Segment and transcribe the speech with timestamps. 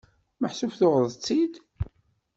[0.41, 1.53] Meḥsub tuɣeḍ-tt-id?